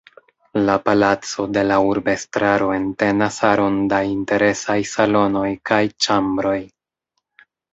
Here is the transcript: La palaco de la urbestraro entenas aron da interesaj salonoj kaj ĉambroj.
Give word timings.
La 0.67 0.77
palaco 0.85 1.43
de 1.57 1.63
la 1.71 1.77
urbestraro 1.89 2.69
entenas 2.77 3.37
aron 3.51 3.77
da 3.93 4.01
interesaj 4.15 4.79
salonoj 4.95 5.47
kaj 5.73 5.83
ĉambroj. 6.07 6.59